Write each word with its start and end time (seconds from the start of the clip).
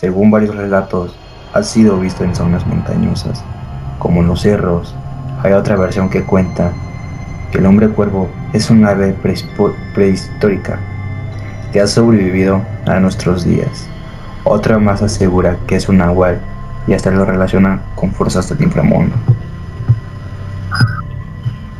según 0.00 0.30
varios 0.30 0.56
relatos, 0.56 1.14
ha 1.52 1.62
sido 1.62 2.00
visto 2.00 2.24
en 2.24 2.34
zonas 2.34 2.66
montañosas, 2.66 3.44
como 3.98 4.22
en 4.22 4.28
los 4.28 4.40
cerros. 4.40 4.94
Hay 5.42 5.52
otra 5.52 5.76
versión 5.76 6.08
que 6.08 6.24
cuenta 6.24 6.72
que 7.52 7.58
el 7.58 7.66
hombre 7.66 7.90
cuervo 7.90 8.26
es 8.54 8.70
un 8.70 8.86
ave 8.86 9.14
prehistórica 9.94 10.78
que 11.70 11.82
ha 11.82 11.86
sobrevivido 11.86 12.62
a 12.86 12.98
nuestros 12.98 13.44
días. 13.44 13.86
Otra 14.44 14.78
más 14.78 15.02
asegura 15.02 15.58
que 15.66 15.76
es 15.76 15.86
un 15.86 15.98
nahual 15.98 16.40
y 16.86 16.94
hasta 16.94 17.10
lo 17.10 17.26
relaciona 17.26 17.82
con 17.94 18.10
fuerzas 18.12 18.48
del 18.48 18.62
inframundo. 18.62 19.14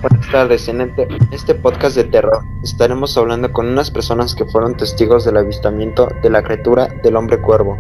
Buenas 0.02 0.68
en 0.68 0.93
este 1.32 1.55
podcast 1.55 1.96
de 1.96 2.05
terror 2.05 2.43
estaremos 2.62 3.16
hablando 3.16 3.50
con 3.52 3.66
unas 3.66 3.91
personas 3.91 4.34
que 4.34 4.45
fueron 4.45 4.77
testigos 4.77 5.25
del 5.25 5.39
avistamiento 5.39 6.09
de 6.23 6.29
la 6.29 6.43
criatura 6.43 6.89
del 7.02 7.16
hombre 7.16 7.39
cuervo. 7.39 7.79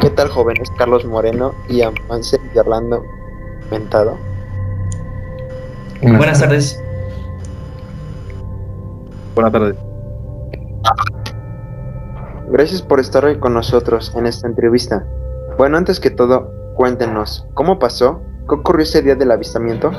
¿Qué 0.00 0.10
tal 0.10 0.28
jóvenes? 0.28 0.70
Carlos 0.76 1.04
Moreno 1.04 1.54
y 1.68 1.82
Amance 1.82 2.38
y 2.54 2.58
Orlando 2.58 3.04
Mentado. 3.70 4.18
Buenas 6.02 6.40
tardes. 6.40 6.82
Buenas 9.34 9.52
tardes. 9.52 9.76
Gracias 12.48 12.82
por 12.82 13.00
estar 13.00 13.24
hoy 13.24 13.38
con 13.38 13.54
nosotros 13.54 14.12
en 14.14 14.26
esta 14.26 14.46
entrevista. 14.46 15.04
Bueno, 15.58 15.78
antes 15.78 15.98
que 15.98 16.10
todo, 16.10 16.50
cuéntenos, 16.74 17.46
¿cómo 17.54 17.78
pasó? 17.78 18.20
¿Qué 18.48 18.54
ocurrió 18.54 18.82
ese 18.82 19.02
día 19.02 19.14
del 19.14 19.30
avistamiento? 19.30 19.90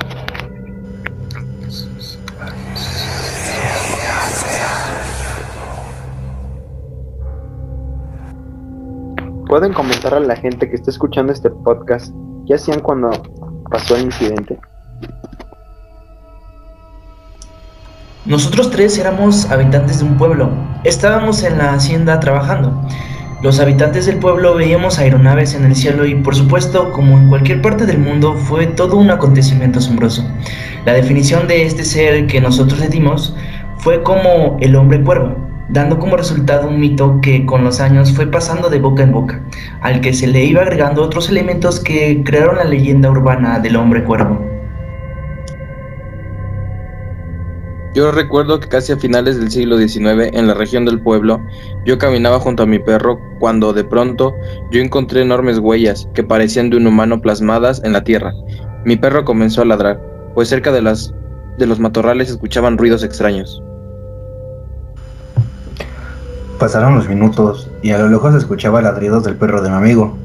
Pueden 9.47 9.71
comentar 9.71 10.13
a 10.13 10.19
la 10.19 10.35
gente 10.35 10.69
que 10.69 10.75
está 10.75 10.91
escuchando 10.91 11.31
este 11.31 11.49
podcast 11.49 12.13
qué 12.45 12.55
hacían 12.55 12.81
cuando 12.81 13.11
pasó 13.71 13.95
el 13.95 14.03
incidente. 14.03 14.59
Nosotros 18.25 18.69
tres 18.71 18.97
éramos 18.97 19.49
habitantes 19.49 19.99
de 19.99 20.05
un 20.05 20.17
pueblo. 20.17 20.49
Estábamos 20.83 21.43
en 21.43 21.57
la 21.59 21.73
hacienda 21.73 22.19
trabajando. 22.19 22.77
Los 23.41 23.61
habitantes 23.61 24.05
del 24.07 24.19
pueblo 24.19 24.53
veíamos 24.55 24.99
aeronaves 24.99 25.53
en 25.53 25.63
el 25.63 25.77
cielo 25.77 26.05
y 26.05 26.15
por 26.15 26.35
supuesto, 26.35 26.91
como 26.91 27.17
en 27.17 27.29
cualquier 27.29 27.61
parte 27.61 27.85
del 27.85 27.99
mundo, 27.99 28.33
fue 28.33 28.67
todo 28.67 28.97
un 28.97 29.11
acontecimiento 29.11 29.79
asombroso. 29.79 30.29
La 30.85 30.91
definición 30.91 31.47
de 31.47 31.65
este 31.65 31.85
ser 31.85 32.27
que 32.27 32.41
nosotros 32.41 32.81
le 32.81 32.89
dimos 32.89 33.33
fue 33.77 34.03
como 34.03 34.57
el 34.59 34.75
hombre 34.75 35.01
cuervo 35.01 35.46
dando 35.69 35.99
como 35.99 36.17
resultado 36.17 36.69
un 36.69 36.79
mito 36.79 37.19
que 37.21 37.45
con 37.45 37.63
los 37.63 37.79
años 37.79 38.13
fue 38.13 38.27
pasando 38.27 38.69
de 38.69 38.79
boca 38.79 39.03
en 39.03 39.11
boca, 39.11 39.41
al 39.81 40.01
que 40.01 40.13
se 40.13 40.27
le 40.27 40.45
iba 40.45 40.61
agregando 40.61 41.03
otros 41.03 41.29
elementos 41.29 41.79
que 41.79 42.23
crearon 42.23 42.57
la 42.57 42.63
leyenda 42.63 43.09
urbana 43.09 43.59
del 43.59 43.75
hombre 43.75 44.03
cuervo. 44.03 44.57
Yo 47.97 48.11
recuerdo 48.11 48.59
que 48.59 48.67
casi 48.67 48.91
a 48.91 48.97
finales 48.97 49.39
del 49.39 49.49
siglo 49.49 49.75
XIX, 49.75 50.29
en 50.31 50.45
la 50.45 50.53
región 50.53 50.85
del 50.85 51.01
pueblo, 51.01 51.41
yo 51.83 51.97
caminaba 51.97 52.39
junto 52.39 52.61
a 52.61 52.67
mi 52.67 52.77
perro 52.77 53.19
cuando 53.39 53.73
de 53.73 53.83
pronto 53.83 54.35
yo 54.69 54.81
encontré 54.81 55.23
enormes 55.23 55.57
huellas 55.57 56.07
que 56.13 56.23
parecían 56.23 56.69
de 56.69 56.77
un 56.77 56.85
humano 56.85 57.19
plasmadas 57.21 57.81
en 57.83 57.93
la 57.93 58.03
tierra. 58.03 58.33
Mi 58.85 58.97
perro 58.97 59.25
comenzó 59.25 59.63
a 59.63 59.65
ladrar, 59.65 59.99
pues 60.35 60.47
cerca 60.47 60.71
de, 60.71 60.83
las, 60.83 61.11
de 61.57 61.65
los 61.65 61.79
matorrales 61.79 62.29
escuchaban 62.29 62.77
ruidos 62.77 63.03
extraños. 63.03 63.63
Pasaron 66.59 66.95
los 66.95 67.07
minutos 67.07 67.69
y 67.83 67.91
a 67.91 67.99
lo 67.99 68.09
lejos 68.09 68.33
escuchaba 68.33 68.81
ladridos 68.81 69.23
del 69.23 69.35
perro 69.35 69.61
de 69.61 69.69
mi 69.69 69.75
amigo. 69.75 70.17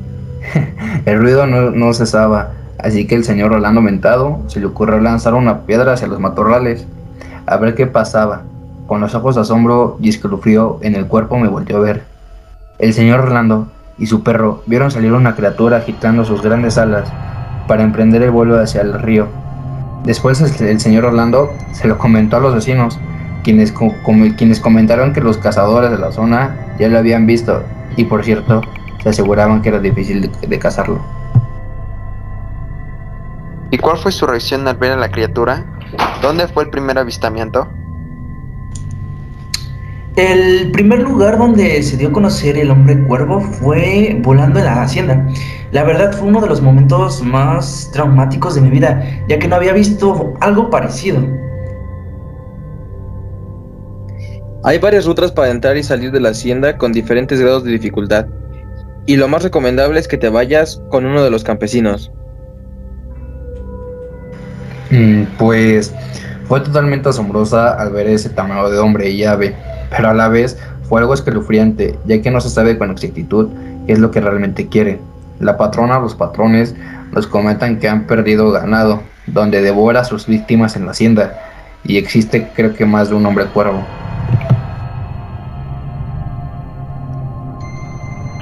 el 1.05 1.20
ruido 1.20 1.47
no, 1.47 1.92
cesaba, 1.92 2.52
así 2.78 3.06
que 3.06 3.14
el 3.14 3.25
señor 3.25 3.52
Rolando 3.52 3.83
Mentado 3.83 4.41
se 4.47 4.58
le 4.58 4.66
ocurrió 4.66 4.98
lanzar 4.98 5.34
una 5.34 5.60
piedra 5.60 5.92
hacia 5.92 6.09
los 6.09 6.21
matorrales 6.21 6.87
a 7.47 7.56
ver 7.59 7.75
qué 7.75 7.87
pasaba. 7.87 8.42
Con 8.87 9.03
los 9.03 9.15
ojos 9.15 9.34
de 9.34 9.42
asombro 9.42 9.98
y 10.00 10.09
escalofrío 10.09 10.78
en 10.81 10.94
el 10.94 11.06
cuerpo 11.06 11.38
me 11.38 11.48
volteó 11.48 11.76
a 11.76 11.81
ver. 11.81 12.04
El 12.78 12.94
señor 12.94 13.26
Rolando 13.26 13.69
y 13.98 14.06
su 14.06 14.22
perro 14.22 14.62
vieron 14.66 14.91
salir 14.91 15.12
una 15.12 15.37
criatura 15.37 15.78
agitando 15.78 16.25
sus 16.25 16.41
grandes 16.41 16.78
alas 16.78 17.12
para 17.69 17.82
emprender 17.82 18.22
el 18.22 18.31
vuelo 18.31 18.59
hacia 18.59 18.81
el 18.81 18.94
río. 18.94 19.28
Después 20.04 20.41
el 20.41 20.81
señor 20.81 21.04
Orlando 21.04 21.50
se 21.72 21.88
lo 21.88 21.98
comentó 21.98 22.38
a 22.38 22.41
los 22.41 22.54
vecinos 22.54 22.98
quienes, 23.42 23.72
quienes 24.36 24.60
comentaron 24.60 25.12
que 25.12 25.20
los 25.20 25.38
cazadores 25.38 25.91
de 25.91 25.98
la 25.98 26.12
zona 26.12 26.56
ya 26.78 26.88
lo 26.88 26.98
habían 26.98 27.26
visto 27.26 27.64
y 27.97 28.04
por 28.04 28.25
cierto 28.25 28.62
se 29.03 29.08
aseguraban 29.08 29.62
que 29.62 29.69
era 29.69 29.80
difícil 29.80 30.30
de, 30.48 30.58
cazarlo. 30.58 31.00
¿Y 33.70 33.78
cuál 33.78 33.98
fue 33.98 34.12
su 34.12 34.26
reacción 34.26 34.66
al 34.69 34.76
ver 34.76 34.92
a 34.92 34.97
la 34.97 35.10
criatura? 35.10 35.64
¿Dónde 36.20 36.47
fue 36.47 36.64
el 36.64 36.70
primer 36.70 36.98
avistamiento? 36.98 37.69
El 40.14 40.70
primer 40.72 41.00
lugar 41.00 41.38
donde 41.38 41.82
se 41.82 41.97
dio 41.97 42.10
a 42.10 42.12
conocer 42.12 42.59
el 42.59 42.70
hombre 42.70 43.03
cuervo 43.04 43.41
fue 43.41 44.19
volando 44.22 44.59
en 44.59 44.66
la 44.66 44.82
hacienda. 44.82 45.26
La 45.72 45.84
verdad 45.84 46.12
fue 46.12 46.28
uno 46.28 46.41
de 46.42 46.48
los 46.48 46.60
momentos 46.60 47.22
más 47.22 47.91
traumáticos 47.92 48.54
de 48.54 48.60
mi 48.60 48.69
vida, 48.69 49.03
ya 49.26 49.38
que 49.38 49.48
no 49.48 49.56
había 49.56 49.72
visto 49.72 50.34
algo 50.41 50.69
parecido. 50.69 51.41
Hay 54.65 54.78
varias 54.78 55.06
rutas 55.06 55.33
para 55.33 55.50
entrar 55.50 55.77
y 55.77 55.83
salir 55.83 56.12
de 56.12 56.21
la 56.21 56.28
hacienda 56.28 56.78
con 56.78 56.93
diferentes 56.93 57.41
grados 57.41 57.65
de 57.65 57.73
dificultad, 57.73 58.27
y 59.06 59.17
lo 59.17 59.27
más 59.27 59.43
recomendable 59.43 59.99
es 59.99 60.06
que 60.06 60.17
te 60.17 60.28
vayas 60.28 60.81
con 60.89 61.05
uno 61.05 61.25
de 61.25 61.31
los 61.31 61.43
campesinos. 61.43 62.12
Mm, 64.91 65.25
pues 65.37 65.93
fue 66.47 66.61
totalmente 66.61 67.09
asombrosa 67.09 67.72
al 67.72 67.91
ver 67.91 68.06
ese 68.06 68.31
tamaño 68.31 68.71
de 68.71 68.78
hombre 68.78 69.11
y 69.11 69.25
ave, 69.25 69.56
pero 69.91 70.11
a 70.11 70.15
la 70.15 70.28
vez 70.28 70.56
fue 70.84 71.01
algo 71.01 71.15
escalofriante, 71.15 71.99
ya 72.05 72.22
que 72.22 72.31
no 72.31 72.41
se 72.41 72.51
sabe 72.51 72.78
con 72.78 72.93
exactitud 72.93 73.49
qué 73.87 73.95
es 73.95 73.99
lo 73.99 74.12
que 74.12 74.21
realmente 74.21 74.69
quiere. 74.69 75.01
La 75.41 75.56
patrona 75.56 75.99
los 75.99 76.15
patrones 76.15 76.77
nos 77.11 77.27
comentan 77.27 77.81
que 77.81 77.89
han 77.89 78.06
perdido 78.06 78.53
ganado, 78.53 79.03
donde 79.27 79.61
devora 79.61 80.03
a 80.03 80.05
sus 80.05 80.28
víctimas 80.28 80.77
en 80.77 80.84
la 80.84 80.93
hacienda, 80.93 81.41
y 81.83 81.97
existe 81.97 82.49
creo 82.55 82.75
que 82.75 82.87
más 82.87 83.09
de 83.09 83.17
un 83.17 83.27
hombre 83.27 83.47
cuervo. 83.47 83.84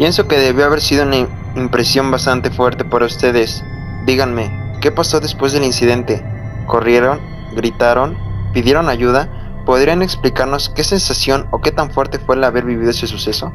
Pienso 0.00 0.26
que 0.26 0.38
debió 0.38 0.64
haber 0.64 0.80
sido 0.80 1.02
una 1.02 1.28
impresión 1.56 2.10
bastante 2.10 2.50
fuerte 2.50 2.86
para 2.86 3.04
ustedes. 3.04 3.62
Díganme, 4.06 4.50
¿qué 4.80 4.90
pasó 4.90 5.20
después 5.20 5.52
del 5.52 5.62
incidente? 5.62 6.24
¿Corrieron? 6.64 7.20
¿Gritaron? 7.54 8.16
¿Pidieron 8.54 8.88
ayuda? 8.88 9.28
¿Podrían 9.66 10.00
explicarnos 10.00 10.70
qué 10.70 10.84
sensación 10.84 11.48
o 11.50 11.60
qué 11.60 11.70
tan 11.70 11.90
fuerte 11.90 12.18
fue 12.18 12.36
el 12.36 12.44
haber 12.44 12.64
vivido 12.64 12.88
ese 12.88 13.06
suceso? 13.06 13.52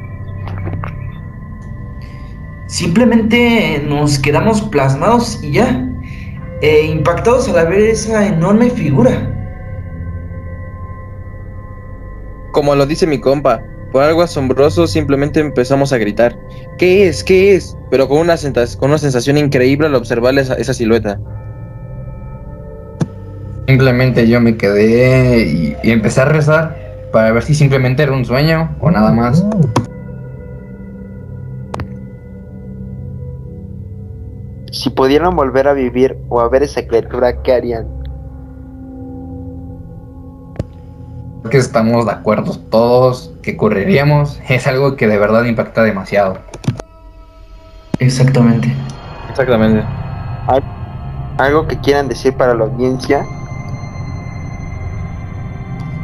Simplemente 2.68 3.84
nos 3.84 4.16
quedamos 4.16 4.62
plasmados 4.62 5.42
y 5.42 5.50
ya, 5.50 5.84
e 6.62 6.86
impactados 6.86 7.48
al 7.48 7.66
ver 7.66 7.80
esa 7.80 8.24
enorme 8.24 8.70
figura. 8.70 9.32
Como 12.52 12.76
lo 12.76 12.86
dice 12.86 13.04
mi 13.08 13.18
compa, 13.18 13.64
por 13.92 14.02
algo 14.02 14.22
asombroso 14.22 14.86
simplemente 14.86 15.40
empezamos 15.40 15.92
a 15.92 15.98
gritar. 15.98 16.36
¿Qué 16.78 17.08
es? 17.08 17.24
¿Qué 17.24 17.54
es? 17.54 17.76
Pero 17.90 18.08
con 18.08 18.18
una, 18.18 18.36
con 18.78 18.90
una 18.90 18.98
sensación 18.98 19.38
increíble 19.38 19.86
al 19.86 19.94
observar 19.94 20.38
esa, 20.38 20.54
esa 20.54 20.74
silueta. 20.74 21.18
Simplemente 23.66 24.28
yo 24.28 24.40
me 24.40 24.56
quedé 24.56 25.46
y, 25.46 25.76
y, 25.82 25.90
empecé 25.90 26.20
a 26.20 26.26
rezar 26.26 26.76
para 27.12 27.32
ver 27.32 27.42
si 27.42 27.54
simplemente 27.54 28.02
era 28.02 28.12
un 28.12 28.24
sueño 28.24 28.76
o 28.80 28.90
nada 28.90 29.12
más. 29.12 29.44
Si 34.70 34.90
pudieran 34.90 35.34
volver 35.34 35.66
a 35.68 35.72
vivir 35.72 36.16
o 36.28 36.40
a 36.40 36.48
ver 36.48 36.62
esa 36.62 36.86
criatura, 36.86 37.42
¿qué 37.42 37.54
harían? 37.54 37.95
Que 41.48 41.58
estamos 41.58 42.06
de 42.06 42.12
acuerdo 42.12 42.58
todos 42.70 43.32
que 43.42 43.56
correríamos. 43.56 44.40
Es 44.48 44.66
algo 44.66 44.96
que 44.96 45.06
de 45.06 45.18
verdad 45.18 45.44
impacta 45.44 45.82
demasiado. 45.82 46.38
Exactamente. 47.98 48.72
Exactamente. 49.30 49.84
¿Algo 51.38 51.66
que 51.66 51.78
quieran 51.80 52.08
decir 52.08 52.32
para 52.34 52.54
la 52.54 52.64
audiencia? 52.64 53.26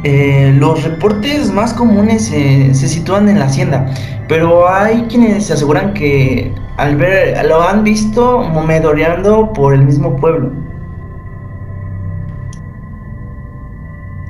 Eh, 0.03 0.53
los 0.57 0.83
reportes 0.83 1.51
más 1.51 1.73
comunes 1.73 2.25
se 2.27 2.73
sitúan 2.73 3.29
en 3.29 3.39
la 3.39 3.45
hacienda, 3.45 3.89
pero 4.27 4.67
hay 4.67 5.03
quienes 5.03 5.45
se 5.47 5.53
aseguran 5.53 5.93
que 5.93 6.53
al 6.77 6.97
ver 6.97 7.45
lo 7.45 7.61
han 7.61 7.83
visto 7.83 8.41
momedoreando 8.41 9.53
por 9.53 9.73
el 9.73 9.83
mismo 9.83 10.15
pueblo. 10.17 10.62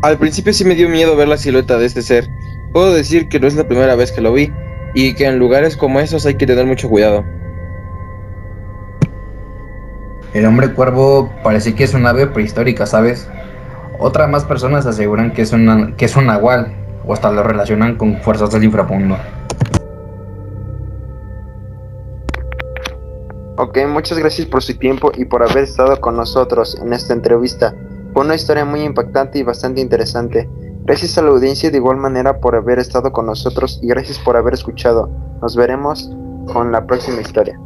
Al 0.03 0.17
principio 0.17 0.53
sí 0.53 0.65
me 0.65 0.75
dio 0.75 0.89
miedo 0.89 1.15
ver 1.15 1.29
la 1.29 1.37
silueta 1.37 1.77
de 1.77 1.85
este 1.85 2.01
ser. 2.01 2.27
Puedo 2.73 2.93
decir 2.93 3.29
que 3.29 3.39
no 3.39 3.47
es 3.47 3.55
la 3.55 3.65
primera 3.65 3.95
vez 3.95 4.11
que 4.11 4.19
lo 4.19 4.33
vi, 4.33 4.51
y 4.93 5.15
que 5.15 5.25
en 5.25 5.39
lugares 5.39 5.77
como 5.77 6.01
esos 6.01 6.25
hay 6.25 6.35
que 6.35 6.45
tener 6.45 6.65
mucho 6.65 6.89
cuidado. 6.89 7.23
El 10.33 10.45
hombre 10.45 10.73
cuervo 10.73 11.31
parece 11.41 11.73
que 11.73 11.85
es 11.85 11.93
una 11.93 12.09
ave 12.09 12.27
prehistórica, 12.27 12.85
¿sabes? 12.85 13.29
Otras 13.97 14.29
más 14.29 14.43
personas 14.43 14.85
aseguran 14.85 15.31
que 15.31 15.43
es, 15.43 15.53
una, 15.53 15.95
que 15.95 16.03
es 16.03 16.17
un 16.17 16.25
nahual, 16.25 16.75
o 17.05 17.13
hasta 17.13 17.31
lo 17.31 17.41
relacionan 17.41 17.95
con 17.95 18.19
fuerzas 18.23 18.51
del 18.51 18.65
inframundo. 18.65 19.15
Ok, 23.55 23.77
muchas 23.87 24.17
gracias 24.17 24.47
por 24.47 24.63
su 24.63 24.77
tiempo 24.77 25.13
y 25.15 25.23
por 25.23 25.49
haber 25.49 25.63
estado 25.63 26.01
con 26.01 26.17
nosotros 26.17 26.77
en 26.83 26.91
esta 26.91 27.13
entrevista. 27.13 27.73
Fue 28.13 28.23
una 28.23 28.35
historia 28.35 28.63
muy 28.63 28.81
impactante 28.81 29.39
y 29.39 29.43
bastante 29.43 29.81
interesante. 29.81 30.47
Gracias 30.85 31.17
a 31.17 31.23
la 31.23 31.29
audiencia 31.29 31.71
de 31.71 31.77
igual 31.77 31.97
manera 31.97 32.39
por 32.39 32.55
haber 32.55 32.77
estado 32.77 33.11
con 33.11 33.25
nosotros 33.25 33.79
y 33.81 33.87
gracias 33.87 34.19
por 34.19 34.37
haber 34.37 34.53
escuchado. 34.53 35.09
Nos 35.41 35.55
veremos 35.55 36.11
con 36.45 36.71
la 36.71 36.85
próxima 36.85 37.21
historia. 37.21 37.59